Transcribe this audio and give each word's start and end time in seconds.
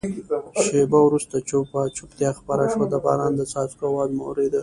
شېبه 0.63 0.99
وروسته 1.07 1.35
چوپه 1.49 1.81
چوپتیا 1.97 2.29
خپره 2.39 2.65
شوه، 2.71 2.85
د 2.89 2.95
باران 3.05 3.31
د 3.35 3.41
څاڅکو 3.51 3.83
آواز 3.91 4.09
مو 4.15 4.23
اورېده. 4.27 4.59